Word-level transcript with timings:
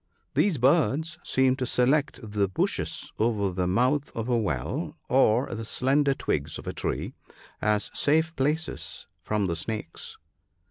—These 0.33 0.57
birds 0.57 1.19
seem 1.23 1.55
to 1.57 1.65
select 1.67 2.19
the 2.23 2.47
bushes 2.49 3.11
over 3.19 3.51
the 3.51 3.67
mouth 3.67 4.11
of 4.15 4.29
a 4.29 4.35
well, 4.35 4.97
or 5.09 5.53
the 5.53 5.63
slender 5.63 6.15
twigs 6.15 6.57
of 6.57 6.65
a 6.65 6.73
tree, 6.73 7.13
as 7.61 7.91
safe 7.93 8.35
places 8.35 9.05
from 9.21 9.45
the 9.45 9.55
snakes. 9.55 10.17